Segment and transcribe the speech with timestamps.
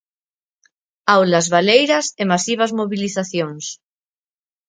[1.15, 3.65] Aulas baleiras e masivas mobilizacións.